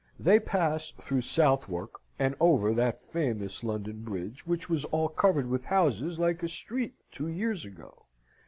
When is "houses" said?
5.65-6.17